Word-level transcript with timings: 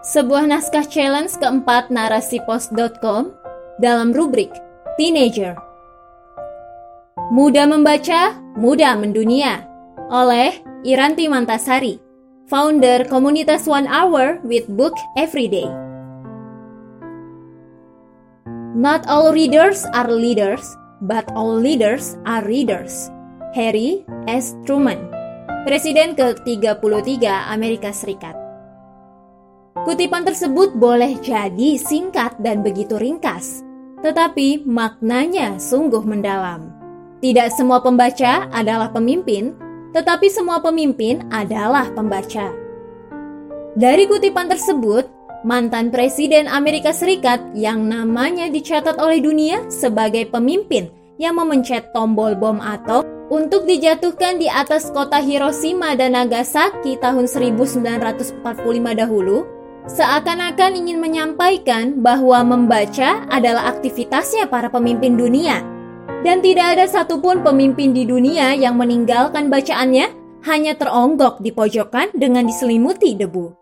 sebuah 0.00 0.48
naskah 0.48 0.88
challenge 0.88 1.36
keempat 1.36 1.92
narasipos.com 1.92 3.36
dalam 3.80 4.16
rubrik 4.16 4.48
Teenager. 4.96 5.56
Mudah 7.30 7.68
membaca, 7.68 8.34
mudah 8.56 8.96
mendunia 8.96 9.64
oleh 10.10 10.56
Iranti 10.82 11.28
Mantasari, 11.28 12.00
founder 12.48 13.06
komunitas 13.06 13.68
One 13.68 13.86
Hour 13.86 14.40
with 14.42 14.66
Book 14.72 14.96
Everyday. 15.14 15.68
Not 18.72 19.04
all 19.04 19.36
readers 19.36 19.84
are 19.92 20.08
leaders, 20.08 20.64
but 21.04 21.28
all 21.36 21.52
leaders 21.52 22.16
are 22.24 22.42
readers. 22.48 23.12
Harry 23.52 24.06
S. 24.30 24.54
Truman, 24.64 25.10
Presiden 25.66 26.14
ke-33 26.14 27.26
Amerika 27.50 27.90
Serikat. 27.90 28.49
Kutipan 29.80 30.28
tersebut 30.28 30.76
boleh 30.76 31.16
jadi 31.24 31.80
singkat 31.80 32.36
dan 32.36 32.60
begitu 32.60 33.00
ringkas, 33.00 33.64
tetapi 34.04 34.68
maknanya 34.68 35.56
sungguh 35.56 36.04
mendalam. 36.04 36.68
Tidak 37.24 37.48
semua 37.48 37.80
pembaca 37.80 38.44
adalah 38.52 38.92
pemimpin, 38.92 39.56
tetapi 39.96 40.28
semua 40.28 40.60
pemimpin 40.60 41.24
adalah 41.32 41.88
pembaca. 41.96 42.52
Dari 43.72 44.04
kutipan 44.04 44.52
tersebut, 44.52 45.08
mantan 45.48 45.88
Presiden 45.88 46.44
Amerika 46.44 46.92
Serikat 46.92 47.40
yang 47.56 47.88
namanya 47.88 48.52
dicatat 48.52 49.00
oleh 49.00 49.24
dunia 49.24 49.64
sebagai 49.72 50.28
pemimpin 50.28 50.92
yang 51.16 51.40
memencet 51.40 51.88
tombol 51.96 52.36
bom 52.36 52.60
atom 52.60 53.00
untuk 53.32 53.64
dijatuhkan 53.64 54.36
di 54.36 54.50
atas 54.50 54.92
kota 54.92 55.22
Hiroshima 55.22 55.96
dan 55.96 56.18
Nagasaki 56.18 56.98
tahun 57.00 57.30
1945 57.30 58.42
dahulu, 58.98 59.59
seakan-akan 59.88 60.76
ingin 60.76 60.98
menyampaikan 61.00 62.02
bahwa 62.04 62.44
membaca 62.44 63.24
adalah 63.32 63.72
aktivitasnya 63.72 64.50
para 64.50 64.68
pemimpin 64.68 65.16
dunia. 65.16 65.64
Dan 66.20 66.44
tidak 66.44 66.76
ada 66.76 66.84
satupun 66.84 67.40
pemimpin 67.40 67.96
di 67.96 68.04
dunia 68.04 68.52
yang 68.52 68.76
meninggalkan 68.76 69.48
bacaannya 69.48 70.12
hanya 70.44 70.76
teronggok 70.76 71.40
di 71.40 71.48
pojokan 71.48 72.12
dengan 72.12 72.44
diselimuti 72.44 73.16
debu. 73.16 73.56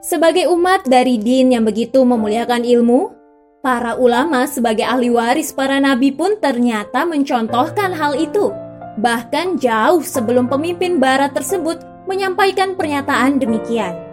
Sebagai 0.00 0.48
umat 0.52 0.88
dari 0.88 1.20
din 1.20 1.52
yang 1.52 1.64
begitu 1.64 2.00
memuliakan 2.04 2.64
ilmu, 2.64 3.12
para 3.60 3.96
ulama 4.00 4.48
sebagai 4.48 4.84
ahli 4.84 5.12
waris 5.12 5.52
para 5.52 5.76
nabi 5.76 6.12
pun 6.12 6.40
ternyata 6.40 7.04
mencontohkan 7.04 7.92
hal 7.92 8.16
itu. 8.16 8.52
Bahkan 9.00 9.60
jauh 9.60 10.04
sebelum 10.04 10.48
pemimpin 10.48 11.00
barat 11.00 11.32
tersebut 11.36 11.80
menyampaikan 12.08 12.76
pernyataan 12.76 13.40
demikian. 13.40 14.09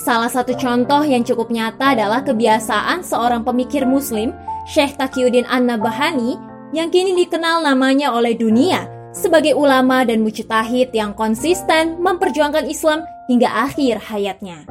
Salah 0.00 0.32
satu 0.32 0.56
contoh 0.56 1.04
yang 1.04 1.20
cukup 1.20 1.52
nyata 1.52 1.92
adalah 1.92 2.24
kebiasaan 2.24 3.04
seorang 3.04 3.44
pemikir 3.44 3.84
muslim, 3.84 4.32
Syekh 4.64 4.96
Taqiyuddin 4.96 5.44
An-Nabahani, 5.44 6.40
yang 6.72 6.88
kini 6.88 7.12
dikenal 7.12 7.60
namanya 7.60 8.08
oleh 8.16 8.32
dunia 8.32 8.88
sebagai 9.12 9.52
ulama 9.52 10.00
dan 10.08 10.24
mujtahid 10.24 10.88
yang 10.96 11.12
konsisten 11.12 12.00
memperjuangkan 12.00 12.64
Islam 12.64 13.04
hingga 13.28 13.52
akhir 13.52 14.00
hayatnya. 14.08 14.64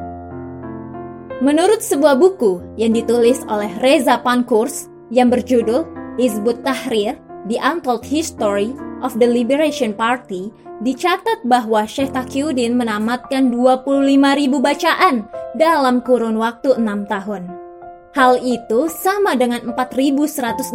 Menurut 1.45 1.85
sebuah 1.85 2.17
buku 2.17 2.65
yang 2.81 2.97
ditulis 2.97 3.45
oleh 3.45 3.69
Reza 3.85 4.17
Pankurs 4.25 4.89
yang 5.13 5.29
berjudul 5.29 5.85
Hizbut 6.17 6.65
Tahrir, 6.65 7.21
The 7.49 7.57
Untold 7.57 8.05
History 8.05 8.77
of 9.01 9.17
the 9.17 9.25
Liberation 9.25 9.97
Party, 9.97 10.53
dicatat 10.85 11.43
bahwa 11.43 11.83
Syekh 11.89 12.13
Taqiyuddin 12.13 12.77
menamatkan 12.77 13.49
25.000 13.51 14.61
bacaan 14.61 15.25
dalam 15.57 16.05
kurun 16.05 16.37
waktu 16.37 16.77
6 16.77 17.09
tahun. 17.09 17.49
Hal 18.13 18.41
itu 18.41 18.89
sama 18.89 19.33
dengan 19.33 19.65
4.166 19.73 20.73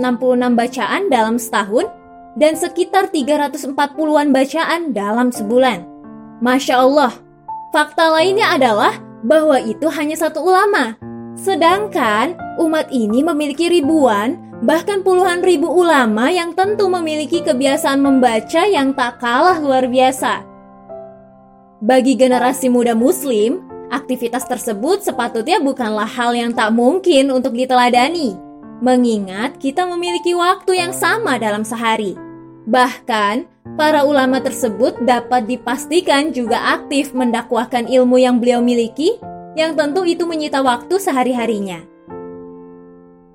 bacaan 0.54 1.02
dalam 1.10 1.38
setahun 1.38 1.86
dan 2.34 2.58
sekitar 2.58 3.10
340-an 3.14 4.34
bacaan 4.34 4.90
dalam 4.90 5.30
sebulan. 5.30 5.86
Masya 6.42 6.74
Allah, 6.82 7.14
fakta 7.70 8.10
lainnya 8.10 8.50
adalah 8.54 8.98
bahwa 9.22 9.62
itu 9.62 9.86
hanya 9.94 10.18
satu 10.18 10.42
ulama. 10.42 10.98
Sedangkan 11.34 12.38
umat 12.62 12.90
ini 12.94 13.22
memiliki 13.22 13.66
ribuan 13.66 14.38
bahkan 14.64 15.04
puluhan 15.04 15.44
ribu 15.44 15.68
ulama 15.68 16.32
yang 16.32 16.56
tentu 16.56 16.88
memiliki 16.88 17.44
kebiasaan 17.44 18.00
membaca 18.00 18.64
yang 18.64 18.96
tak 18.96 19.20
kalah 19.20 19.60
luar 19.60 19.84
biasa. 19.84 20.40
Bagi 21.84 22.16
generasi 22.16 22.72
muda 22.72 22.96
Muslim, 22.96 23.60
aktivitas 23.92 24.48
tersebut 24.48 25.04
sepatutnya 25.04 25.60
bukanlah 25.60 26.08
hal 26.08 26.32
yang 26.32 26.56
tak 26.56 26.72
mungkin 26.72 27.28
untuk 27.28 27.52
diteladani, 27.52 28.40
mengingat 28.80 29.60
kita 29.60 29.84
memiliki 29.84 30.32
waktu 30.32 30.80
yang 30.80 30.96
sama 30.96 31.36
dalam 31.36 31.60
sehari. 31.60 32.16
Bahkan, 32.64 33.44
para 33.76 34.08
ulama 34.08 34.40
tersebut 34.40 34.96
dapat 35.04 35.44
dipastikan 35.44 36.32
juga 36.32 36.80
aktif 36.80 37.12
mendakwahkan 37.12 37.84
ilmu 37.84 38.16
yang 38.16 38.40
beliau 38.40 38.64
miliki, 38.64 39.20
yang 39.60 39.76
tentu 39.76 40.08
itu 40.08 40.24
menyita 40.24 40.64
waktu 40.64 40.96
sehari-harinya. 40.96 41.93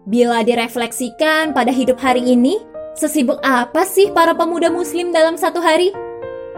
Bila 0.10 0.42
direfleksikan 0.42 1.54
pada 1.54 1.70
hidup 1.70 2.02
hari 2.02 2.34
ini, 2.34 2.58
sesibuk 2.98 3.38
apa 3.46 3.86
sih 3.86 4.10
para 4.10 4.34
pemuda 4.34 4.74
muslim 4.74 5.14
dalam 5.14 5.38
satu 5.38 5.62
hari? 5.62 5.94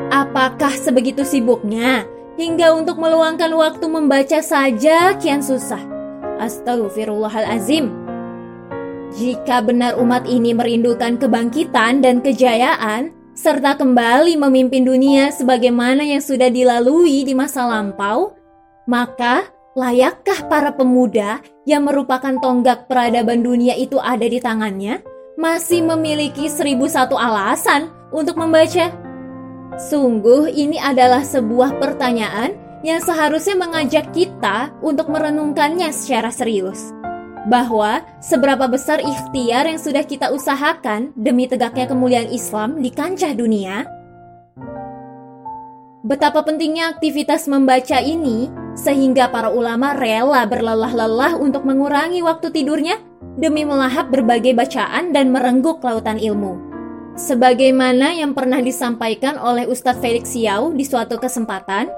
Apakah 0.07 0.71
sebegitu 0.71 1.27
sibuknya 1.27 2.07
hingga 2.39 2.71
untuk 2.71 2.95
meluangkan 2.95 3.51
waktu 3.51 3.91
membaca 3.91 4.39
saja 4.39 5.19
kian 5.19 5.43
susah? 5.43 5.83
Astagfirullahalazim. 6.39 7.91
Jika 9.19 9.59
benar 9.59 9.99
umat 9.99 10.31
ini 10.31 10.55
merindukan 10.55 11.19
kebangkitan 11.19 11.99
dan 11.99 12.23
kejayaan, 12.23 13.11
serta 13.35 13.75
kembali 13.75 14.39
memimpin 14.39 14.87
dunia 14.87 15.27
sebagaimana 15.27 16.07
yang 16.07 16.23
sudah 16.23 16.47
dilalui 16.47 17.27
di 17.27 17.35
masa 17.35 17.67
lampau, 17.67 18.31
maka 18.87 19.51
Layakkah 19.71 20.51
para 20.51 20.75
pemuda 20.75 21.39
yang 21.63 21.87
merupakan 21.87 22.35
tonggak 22.43 22.91
peradaban 22.91 23.39
dunia 23.39 23.71
itu 23.79 23.95
ada 24.03 24.27
di 24.27 24.35
tangannya 24.43 24.99
masih 25.39 25.79
memiliki 25.87 26.51
seribu 26.51 26.91
satu 26.91 27.15
alasan 27.15 27.87
untuk 28.11 28.35
membaca? 28.35 28.91
Sungguh 29.79 30.51
ini 30.51 30.75
adalah 30.75 31.23
sebuah 31.23 31.79
pertanyaan 31.79 32.51
yang 32.83 32.99
seharusnya 32.99 33.55
mengajak 33.55 34.11
kita 34.11 34.75
untuk 34.83 35.07
merenungkannya 35.07 35.87
secara 35.95 36.35
serius. 36.35 36.91
Bahwa 37.47 38.03
seberapa 38.19 38.67
besar 38.67 38.99
ikhtiar 38.99 39.71
yang 39.71 39.79
sudah 39.79 40.03
kita 40.03 40.35
usahakan 40.35 41.15
demi 41.15 41.47
tegaknya 41.47 41.87
kemuliaan 41.87 42.27
Islam 42.27 42.83
di 42.83 42.91
kancah 42.91 43.31
dunia, 43.31 43.87
Betapa 46.01 46.41
pentingnya 46.41 46.97
aktivitas 46.97 47.45
membaca 47.45 48.01
ini 48.01 48.49
sehingga 48.73 49.27
para 49.29 49.51
ulama 49.51 49.93
rela 49.95 50.47
berlelah-lelah 50.47 51.37
untuk 51.37 51.67
mengurangi 51.67 52.23
waktu 52.23 52.51
tidurnya 52.51 52.99
demi 53.35 53.63
melahap 53.63 54.11
berbagai 54.11 54.55
bacaan 54.55 55.11
dan 55.15 55.31
merengguk 55.31 55.83
lautan 55.83 56.19
ilmu. 56.19 56.59
Sebagaimana 57.19 58.15
yang 58.15 58.31
pernah 58.31 58.63
disampaikan 58.63 59.35
oleh 59.35 59.67
Ustadz 59.67 59.99
Felix 59.99 60.31
Xiao 60.31 60.71
di 60.71 60.87
suatu 60.87 61.19
kesempatan, 61.19 61.91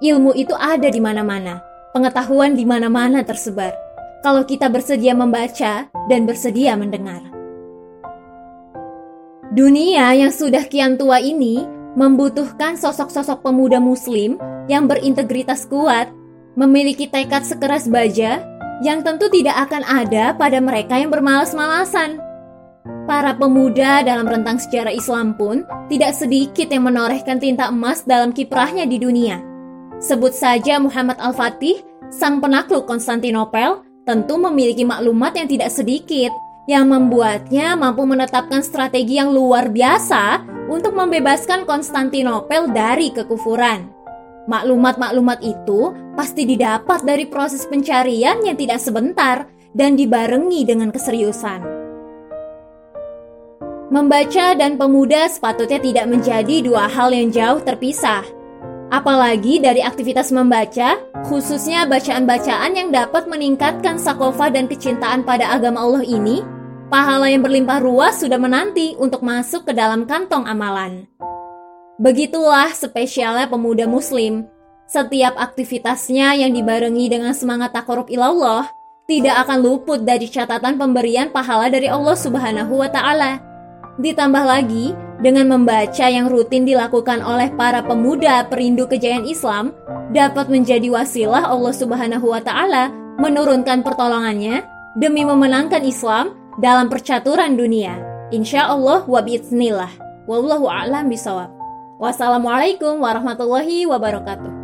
ilmu 0.00 0.32
itu 0.32 0.56
ada 0.56 0.88
di 0.88 0.98
mana-mana, 0.98 1.60
pengetahuan 1.92 2.56
di 2.56 2.64
mana-mana 2.64 3.20
tersebar. 3.22 3.76
Kalau 4.24 4.48
kita 4.48 4.72
bersedia 4.72 5.12
membaca 5.12 5.92
dan 6.08 6.24
bersedia 6.24 6.80
mendengar. 6.80 7.20
Dunia 9.52 10.16
yang 10.16 10.32
sudah 10.32 10.64
kian 10.66 10.96
tua 10.96 11.20
ini 11.20 11.83
membutuhkan 11.94 12.74
sosok-sosok 12.78 13.42
pemuda 13.42 13.78
muslim 13.78 14.38
yang 14.66 14.90
berintegritas 14.90 15.66
kuat, 15.66 16.10
memiliki 16.54 17.10
tekad 17.10 17.42
sekeras 17.46 17.86
baja, 17.90 18.42
yang 18.82 19.06
tentu 19.06 19.30
tidak 19.30 19.70
akan 19.70 19.82
ada 19.86 20.34
pada 20.34 20.58
mereka 20.58 20.98
yang 20.98 21.10
bermalas-malasan. 21.10 22.18
Para 23.04 23.36
pemuda 23.36 24.04
dalam 24.04 24.24
rentang 24.28 24.60
sejarah 24.60 24.92
Islam 24.92 25.36
pun 25.36 25.64
tidak 25.88 26.16
sedikit 26.16 26.68
yang 26.72 26.88
menorehkan 26.88 27.40
tinta 27.40 27.68
emas 27.68 28.04
dalam 28.04 28.32
kiprahnya 28.32 28.84
di 28.88 28.96
dunia. 29.00 29.40
Sebut 30.00 30.32
saja 30.34 30.80
Muhammad 30.80 31.16
Al-Fatih, 31.20 31.80
sang 32.12 32.40
penakluk 32.40 32.84
Konstantinopel, 32.84 33.84
tentu 34.04 34.36
memiliki 34.36 34.84
maklumat 34.84 35.32
yang 35.36 35.48
tidak 35.48 35.72
sedikit 35.72 36.32
yang 36.64 36.88
membuatnya 36.88 37.76
mampu 37.76 38.08
menetapkan 38.08 38.64
strategi 38.64 39.20
yang 39.20 39.32
luar 39.32 39.68
biasa 39.68 40.44
untuk 40.72 40.96
membebaskan 40.96 41.68
Konstantinopel 41.68 42.72
dari 42.72 43.12
kekufuran. 43.12 43.92
Maklumat-maklumat 44.44 45.40
itu 45.40 45.92
pasti 46.16 46.44
didapat 46.44 47.04
dari 47.04 47.24
proses 47.28 47.64
pencarian 47.64 48.44
yang 48.44 48.56
tidak 48.56 48.80
sebentar 48.80 49.48
dan 49.72 49.96
dibarengi 49.96 50.64
dengan 50.68 50.92
keseriusan. 50.92 51.64
Membaca 53.92 54.56
dan 54.56 54.80
pemuda 54.80 55.28
sepatutnya 55.28 55.80
tidak 55.80 56.06
menjadi 56.08 56.64
dua 56.64 56.88
hal 56.88 57.12
yang 57.12 57.28
jauh 57.28 57.60
terpisah. 57.60 58.24
Apalagi 58.92 59.60
dari 59.60 59.80
aktivitas 59.80 60.28
membaca, 60.34 61.00
khususnya 61.24 61.88
bacaan-bacaan 61.88 62.72
yang 62.76 62.88
dapat 62.92 63.24
meningkatkan 63.26 63.96
sakofa 63.96 64.52
dan 64.52 64.68
kecintaan 64.68 65.24
pada 65.24 65.50
agama 65.50 65.82
Allah 65.82 66.04
ini, 66.04 66.44
pahala 66.94 67.26
yang 67.26 67.42
berlimpah 67.42 67.82
ruas 67.82 68.22
sudah 68.22 68.38
menanti 68.38 68.94
untuk 69.02 69.26
masuk 69.26 69.66
ke 69.66 69.74
dalam 69.74 70.06
kantong 70.06 70.46
amalan. 70.46 71.10
Begitulah 71.98 72.70
spesialnya 72.70 73.50
pemuda 73.50 73.90
muslim. 73.90 74.46
Setiap 74.86 75.34
aktivitasnya 75.34 76.38
yang 76.38 76.54
dibarengi 76.54 77.10
dengan 77.10 77.34
semangat 77.34 77.74
takorup 77.74 78.06
ilallah, 78.14 78.70
tidak 79.10 79.42
akan 79.42 79.58
luput 79.58 80.06
dari 80.06 80.30
catatan 80.30 80.78
pemberian 80.78 81.34
pahala 81.34 81.66
dari 81.66 81.90
Allah 81.90 82.14
Subhanahu 82.14 82.78
wa 82.78 82.86
taala. 82.86 83.42
Ditambah 83.98 84.44
lagi, 84.46 84.94
dengan 85.18 85.50
membaca 85.50 86.06
yang 86.06 86.30
rutin 86.30 86.62
dilakukan 86.62 87.26
oleh 87.26 87.50
para 87.58 87.82
pemuda 87.82 88.46
perindu 88.46 88.86
kejayaan 88.86 89.26
Islam 89.26 89.74
dapat 90.14 90.46
menjadi 90.46 90.94
wasilah 90.94 91.42
Allah 91.42 91.74
Subhanahu 91.74 92.30
wa 92.30 92.38
taala 92.38 92.94
menurunkan 93.18 93.82
pertolongannya 93.82 94.62
demi 94.94 95.26
memenangkan 95.26 95.82
Islam 95.82 96.43
dalam 96.58 96.86
percaturan 96.90 97.58
dunia. 97.58 97.98
Insya 98.30 98.70
Allah 98.70 99.04
wa 99.06 99.20
biiznillah. 99.20 99.90
Wallahu 100.24 100.66
a'lam 100.70 101.12
bisawab. 101.12 101.52
Wassalamualaikum 102.00 102.98
warahmatullahi 102.98 103.86
wabarakatuh. 103.86 104.63